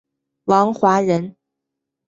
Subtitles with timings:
[0.45, 1.35] 王华人。